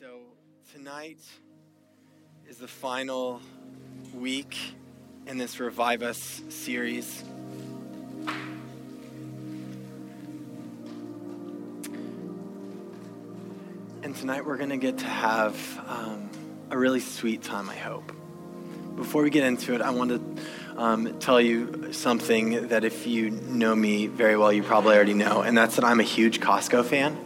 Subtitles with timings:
[0.00, 0.20] So,
[0.72, 1.18] tonight
[2.48, 3.42] is the final
[4.14, 4.56] week
[5.26, 7.22] in this Revive Us series.
[14.02, 16.30] And tonight we're going to get to have um,
[16.70, 18.10] a really sweet time, I hope.
[18.96, 23.32] Before we get into it, I want to um, tell you something that if you
[23.32, 26.86] know me very well, you probably already know, and that's that I'm a huge Costco
[26.86, 27.18] fan.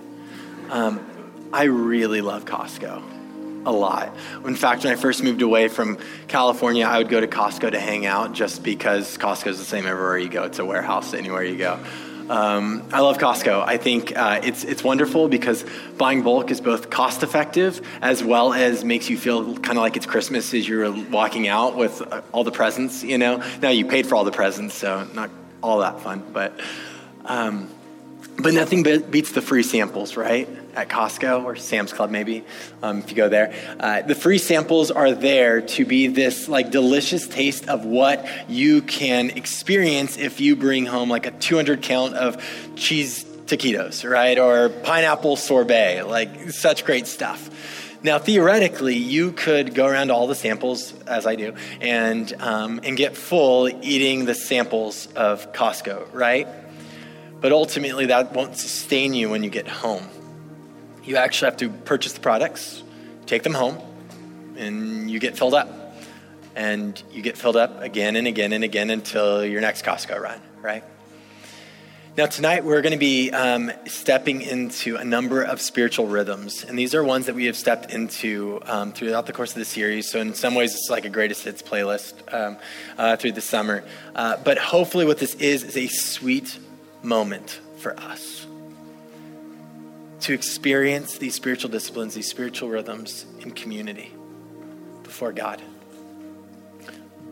[0.71, 1.14] Um,
[1.55, 3.01] I really love Costco
[3.65, 4.13] a lot.
[4.45, 7.79] In fact, when I first moved away from California, I would go to Costco to
[7.79, 10.43] hang out just because Costco is the same everywhere you go.
[10.43, 11.79] It's a warehouse anywhere you go.
[12.29, 13.63] Um, I love Costco.
[13.65, 15.65] I think uh, it's it's wonderful because
[15.97, 19.97] buying bulk is both cost effective as well as makes you feel kind of like
[19.97, 23.05] it's Christmas as you're walking out with uh, all the presents.
[23.05, 25.31] You know, now you paid for all the presents, so not
[25.63, 26.59] all that fun, but
[27.27, 27.69] um,
[28.37, 30.49] but nothing beats the free samples, right?
[30.75, 32.45] At Costco or Sam's Club, maybe,
[32.83, 33.55] um, if you go there.
[33.79, 38.83] Uh, the free samples are there to be this like delicious taste of what you
[38.83, 44.39] can experience if you bring home like a 200 count of cheese taquitos, right?
[44.39, 47.51] Or pineapple sorbet, like such great stuff.
[48.03, 52.99] Now, theoretically, you could go around all the samples, as I do, and, um, and
[52.99, 56.47] get full eating the samples of Costco, right?
[57.45, 60.09] But ultimately, that won't sustain you when you get home.
[61.05, 62.83] You actually have to purchase the products,
[63.27, 63.77] take them home,
[64.57, 65.69] and you get filled up.
[66.57, 70.41] And you get filled up again and again and again until your next Costco run,
[70.63, 70.85] right?
[72.17, 76.65] Now, tonight we're going to be um, stepping into a number of spiritual rhythms.
[76.65, 79.67] And these are ones that we have stepped into um, throughout the course of the
[79.67, 80.11] series.
[80.11, 82.57] So, in some ways, it's like a greatest hits playlist um,
[82.97, 83.85] uh, through the summer.
[84.15, 86.59] Uh, but hopefully, what this is, is a sweet
[87.05, 88.47] moment for us
[90.21, 94.11] to experience these spiritual disciplines, these spiritual rhythms in community
[95.03, 95.61] before God.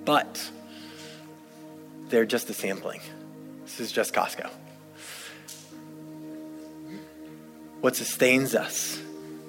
[0.04, 0.50] But
[2.08, 3.00] they're just a sampling.
[3.64, 4.50] This is just Costco.
[7.80, 9.00] What sustains us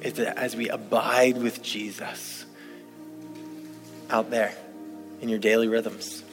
[0.02, 2.46] is that as we abide with Jesus
[4.10, 4.54] out there
[5.22, 6.24] in your daily rhythms,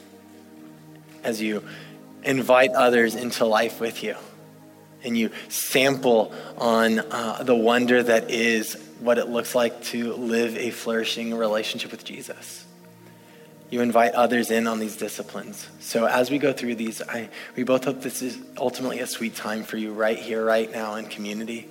[1.25, 1.65] as you
[2.25, 4.17] invite others into life with you.
[5.03, 10.57] And you sample on uh, the wonder that is what it looks like to live
[10.57, 12.67] a flourishing relationship with Jesus.
[13.71, 15.67] You invite others in on these disciplines.
[15.79, 19.37] So as we go through these, I, we both hope this is ultimately a sweet
[19.37, 21.69] time for you right here, right now in community,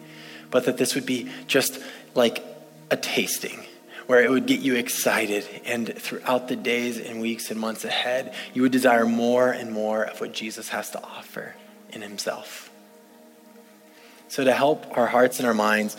[0.49, 1.79] but that this would be just
[2.15, 2.43] like
[2.89, 3.63] a tasting
[4.09, 5.47] where it would get you excited.
[5.67, 10.03] And throughout the days and weeks and months ahead, you would desire more and more
[10.03, 11.53] of what Jesus has to offer
[11.91, 12.71] in himself.
[14.27, 15.95] So, to help our hearts and our minds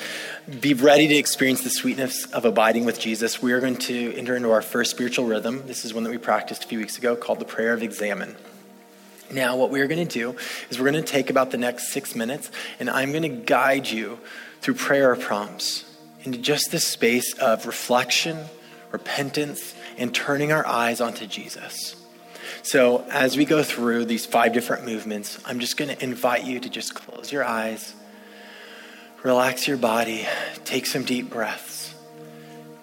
[0.60, 4.34] be ready to experience the sweetness of abiding with Jesus, we are going to enter
[4.34, 5.68] into our first spiritual rhythm.
[5.68, 8.34] This is one that we practiced a few weeks ago called the prayer of Examen.
[9.30, 10.36] Now, what we're going to do
[10.68, 12.50] is we're going to take about the next six minutes,
[12.80, 14.18] and I'm going to guide you
[14.62, 15.84] through prayer prompts
[16.24, 18.38] into just this space of reflection,
[18.92, 21.96] repentance, and turning our eyes onto Jesus.
[22.62, 26.60] So, as we go through these five different movements, I'm just going to invite you
[26.60, 27.94] to just close your eyes,
[29.22, 30.26] relax your body,
[30.64, 31.94] take some deep breaths,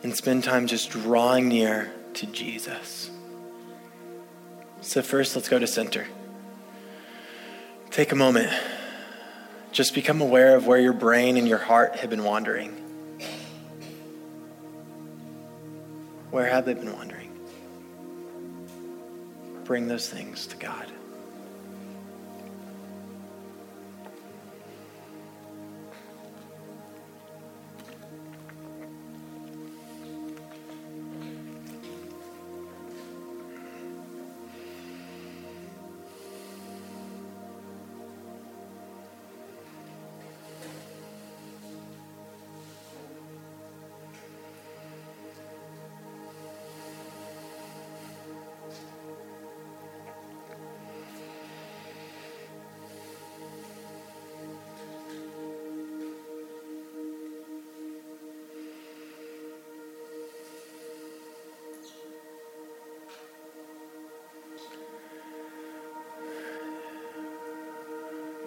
[0.02, 3.12] and spend time just drawing near to Jesus.
[4.82, 6.08] So, first, let's go to center.
[7.92, 8.52] Take a moment.
[9.72, 12.87] Just become aware of where your brain and your heart have been wandering.
[16.32, 17.32] Where have they been wandering?
[19.64, 20.92] Bring those things to God.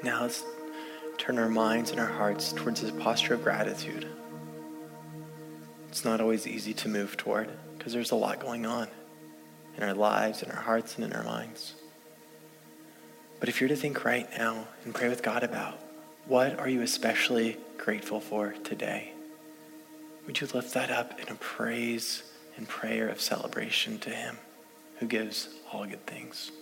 [0.02, 0.44] Now let's
[1.19, 4.06] turn our minds and our hearts towards this posture of gratitude.
[5.88, 8.88] It's not always easy to move toward because there's a lot going on
[9.76, 11.75] in our lives, in our hearts, and in our minds.
[13.41, 15.79] But if you're to think right now and pray with God about
[16.26, 19.12] what are you especially grateful for today,
[20.26, 22.23] would you lift that up in a praise
[22.56, 24.38] and prayer of celebration to Him
[24.99, 26.52] who gives all good things?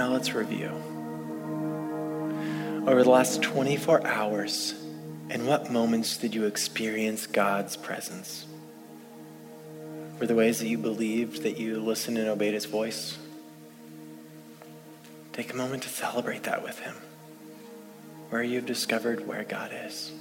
[0.00, 0.70] Now let's review.
[2.88, 4.72] Over the last 24 hours,
[5.28, 8.46] in what moments did you experience God's presence?
[10.18, 13.18] Were the ways that you believed that you listened and obeyed his voice?
[15.34, 16.94] Take a moment to celebrate that with him,
[18.30, 20.12] where you've discovered where God is.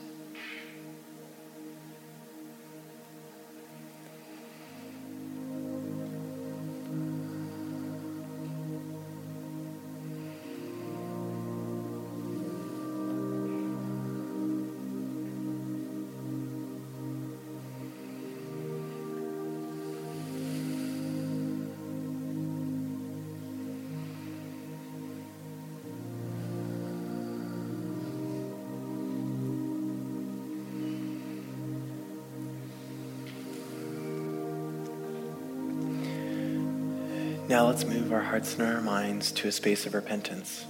[37.59, 40.65] Now let's move our hearts and our minds to a space of repentance.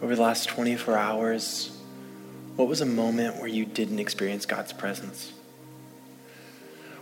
[0.00, 1.70] Over the last 24 hours,
[2.56, 5.34] what was a moment where you didn't experience God's presence?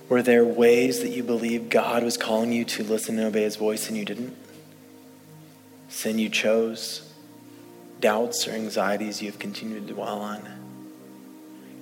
[0.08, 3.54] Were there ways that you believed God was calling you to listen and obey his
[3.54, 4.36] voice and you didn't?
[5.88, 7.12] Sin you chose?
[8.00, 10.48] Doubts or anxieties you have continued to dwell on?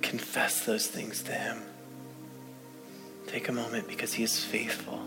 [0.03, 1.63] Confess those things to him.
[3.25, 5.01] Take a moment because he is faithful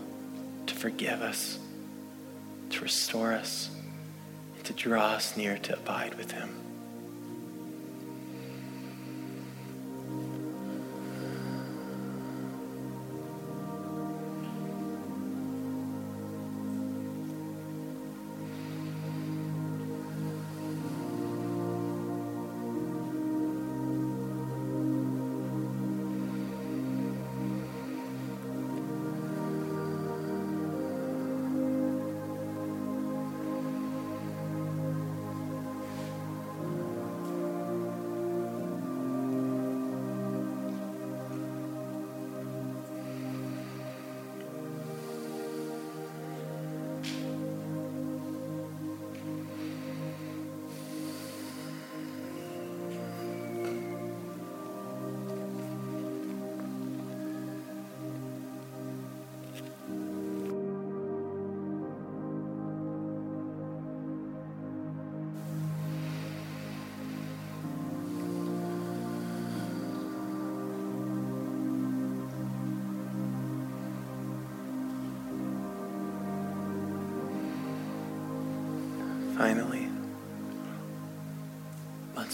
[0.67, 1.59] to forgive us,
[2.71, 3.69] to restore us,
[4.55, 6.64] and to draw us near to abide with Him.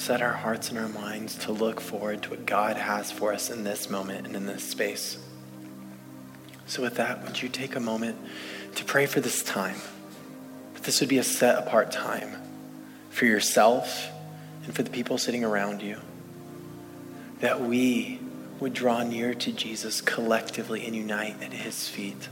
[0.02, 3.52] Set our hearts and our minds to look forward to what God has for us
[3.52, 5.20] in this moment and in this space.
[6.66, 8.18] So, with that, would you take a moment
[8.76, 9.76] to pray for this time?
[10.74, 12.32] That this would be a set apart time
[13.12, 14.10] for yourself
[14.66, 15.98] and for the people sitting around you.
[17.42, 18.20] That we
[18.60, 22.28] would draw near to Jesus collectively and unite at his feet.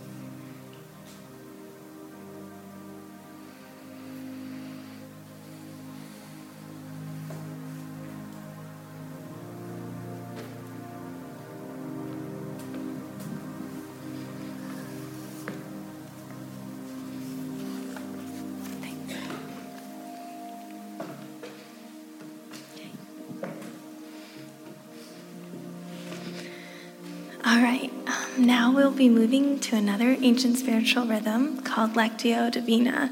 [28.99, 33.09] Be moving to another ancient spiritual rhythm called Lectio Divina.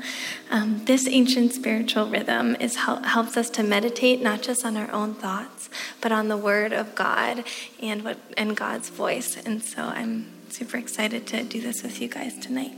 [0.51, 4.91] Um, this ancient spiritual rhythm is hel- helps us to meditate not just on our
[4.91, 5.70] own thoughts,
[6.01, 7.46] but on the Word of God
[7.82, 9.38] and what and God's voice.
[9.38, 12.74] And so I'm super excited to do this with you guys tonight.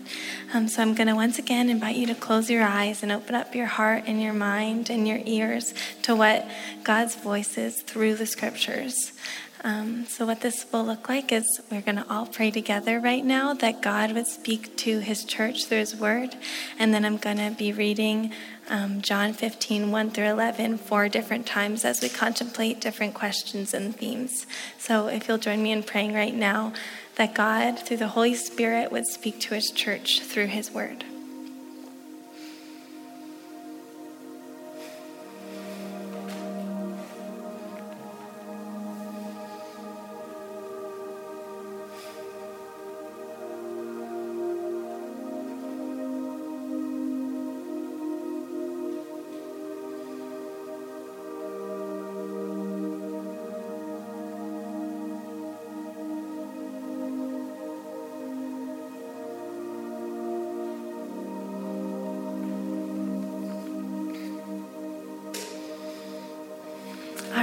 [0.54, 3.34] Um, so I'm going to once again invite you to close your eyes and open
[3.34, 5.74] up your heart and your mind and your ears
[6.04, 6.48] to what
[6.84, 9.14] God's voice is through the Scriptures.
[9.62, 13.26] Um, so, what this will look like is we're going to all pray together right
[13.26, 16.36] now that God would speak to His church through His Word.
[16.78, 18.32] And then I'm going to be reading
[18.70, 23.96] um, John 15, 1 through 11, four different times as we contemplate different questions and
[23.96, 24.46] themes.
[24.78, 26.74] So if you'll join me in praying right now
[27.16, 31.04] that God, through the Holy Spirit, would speak to his church through his word.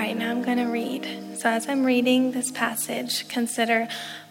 [0.06, 1.36] Right, now I'm going to read.
[1.36, 3.88] So, as I'm reading this passage, consider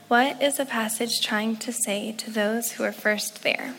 [0.07, 3.75] what is the passage trying to say to those who are first there?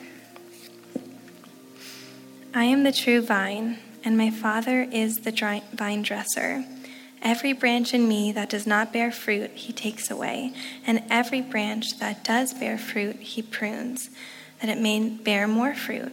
[2.52, 6.66] I am the true vine, and my Father is the vine dresser.
[7.22, 10.52] Every branch in me that does not bear fruit, he takes away,
[10.86, 14.10] and every branch that does bear fruit, he prunes,
[14.60, 16.12] that it may bear more fruit.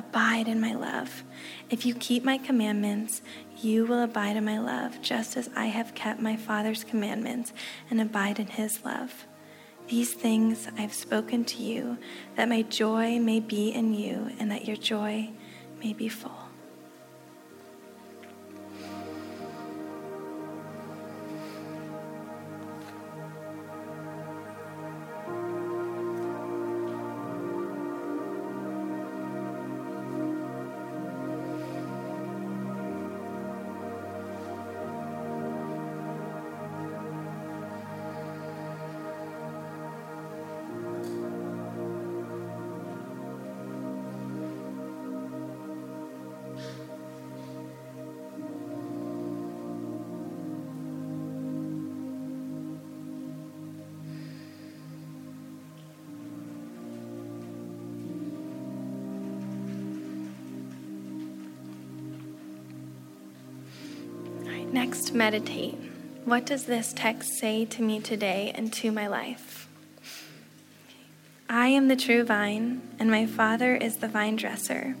[0.00, 1.24] Abide in my love.
[1.68, 3.20] If you keep my commandments,
[3.58, 7.52] you will abide in my love, just as I have kept my Father's commandments
[7.90, 9.26] and abide in his love.
[9.88, 11.98] These things I have spoken to you,
[12.36, 15.28] that my joy may be in you, and that your joy
[15.78, 16.39] may be full.
[64.72, 65.74] Next, meditate.
[66.24, 69.68] What does this text say to me today and to my life?
[71.48, 74.94] I am the true vine, and my Father is the vine dresser.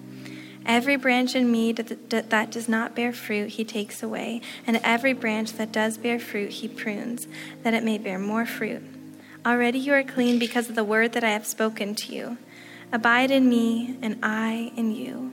[0.66, 5.52] Every branch in me that does not bear fruit, he takes away, and every branch
[5.52, 7.28] that does bear fruit, he prunes,
[7.62, 8.82] that it may bear more fruit.
[9.46, 12.38] Already you are clean because of the word that I have spoken to you.
[12.92, 15.32] Abide in me, and I in you.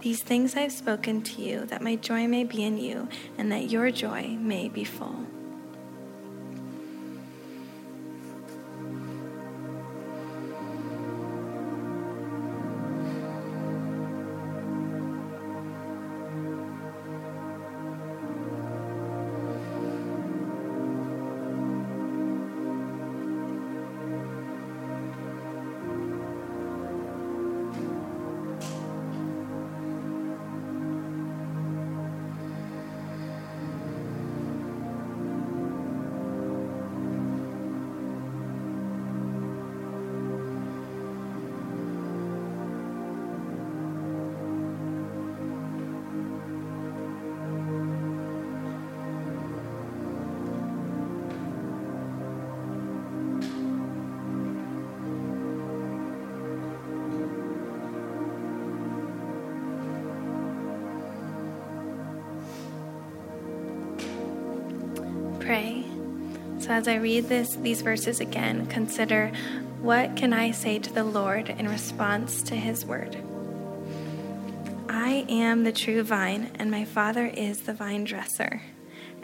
[0.00, 3.52] These things I have spoken to you, that my joy may be in you, and
[3.52, 5.26] that your joy may be full.
[66.70, 69.32] So as I read this these verses again, consider
[69.80, 73.16] what can I say to the Lord in response to his word?
[74.88, 78.62] I am the true vine, and my Father is the vine dresser.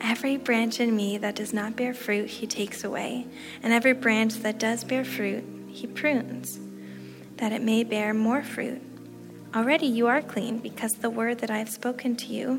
[0.00, 3.28] Every branch in me that does not bear fruit, he takes away,
[3.62, 6.58] and every branch that does bear fruit, he prunes,
[7.36, 8.82] that it may bear more fruit.
[9.54, 12.58] Already you are clean, because the word that I have spoken to you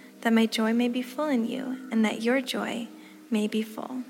[0.21, 2.87] that my joy may be full in you, and that your joy
[3.29, 4.03] may be full.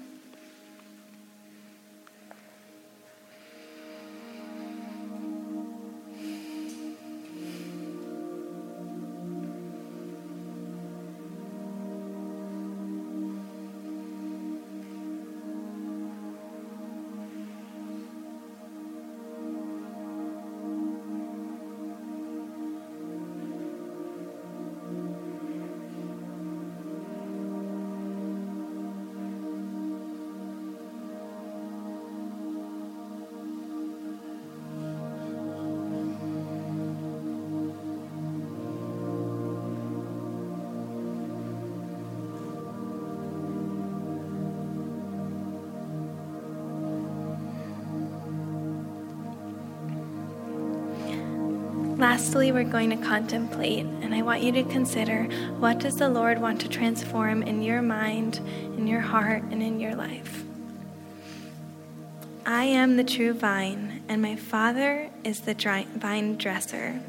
[52.02, 55.26] Lastly, we're going to contemplate, and I want you to consider
[55.60, 58.38] what does the Lord want to transform in your mind,
[58.76, 60.44] in your heart, and in your life.
[62.44, 65.54] I am the true vine, and my Father is the
[65.96, 67.00] vine dresser.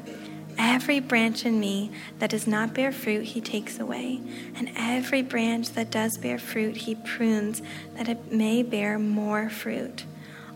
[0.59, 4.21] Every branch in me that does not bear fruit, he takes away,
[4.55, 7.63] and every branch that does bear fruit, he prunes,
[7.95, 10.05] that it may bear more fruit.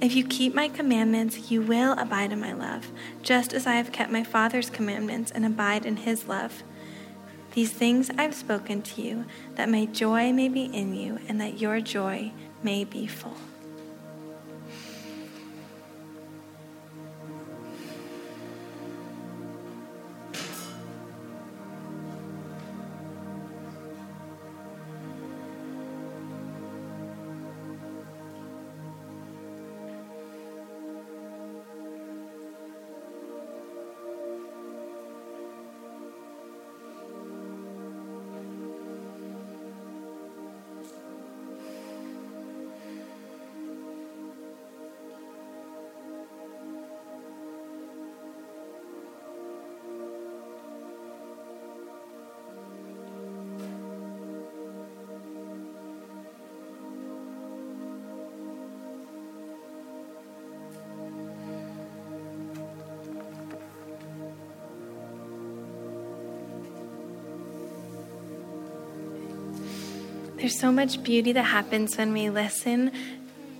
[0.00, 2.90] If you keep my commandments, you will abide in my love,
[3.22, 6.62] just as I have kept my Father's commandments and abide in his love.
[7.52, 9.24] These things I've spoken to you,
[9.56, 13.36] that my joy may be in you, and that your joy may be full.
[70.40, 72.92] There's so much beauty that happens when we listen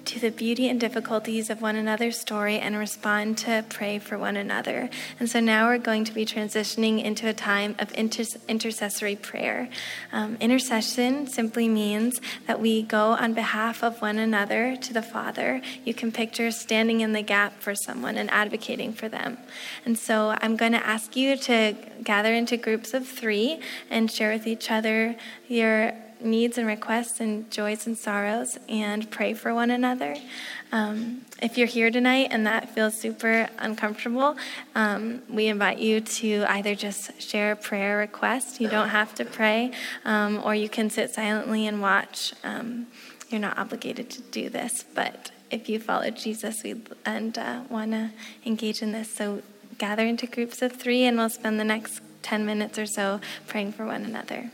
[0.06, 4.34] to the beauty and difficulties of one another's story and respond to pray for one
[4.34, 4.88] another.
[5.18, 9.68] And so now we're going to be transitioning into a time of inter- intercessory prayer.
[10.10, 15.60] Um, intercession simply means that we go on behalf of one another to the Father.
[15.84, 19.36] You can picture standing in the gap for someone and advocating for them.
[19.84, 24.32] And so I'm going to ask you to gather into groups of three and share
[24.32, 25.16] with each other
[25.46, 30.16] your needs and requests and joys and sorrows and pray for one another.
[30.72, 34.36] Um, if you're here tonight and that feels super uncomfortable,
[34.74, 38.60] um, we invite you to either just share a prayer request.
[38.60, 39.72] You don't have to pray,
[40.04, 42.32] um, or you can sit silently and watch.
[42.44, 42.86] Um,
[43.28, 47.92] you're not obligated to do this, but if you follow Jesus we, and uh, want
[47.92, 48.10] to
[48.44, 49.42] engage in this, so
[49.78, 53.72] gather into groups of three and we'll spend the next 10 minutes or so praying
[53.72, 54.50] for one another.